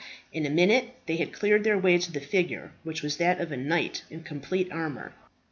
In 0.33 0.47
a 0.47 0.49
minute 0.49 0.95
they 1.05 1.17
had 1.17 1.31
cleared 1.31 1.63
their 1.63 1.77
way 1.77 1.99
to 1.99 2.11
the 2.11 2.19
figure, 2.19 2.71
which 2.81 3.03
was 3.03 3.17
that 3.17 3.39
of 3.39 3.51
a 3.51 3.55
knight 3.55 4.01
in 4.09 4.23
complete 4.23 4.71
armour. 4.71 5.13